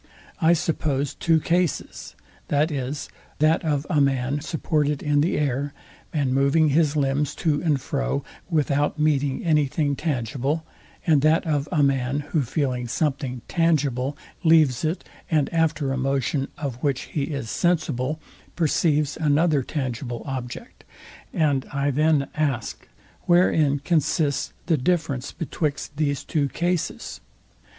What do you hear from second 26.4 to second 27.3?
cases?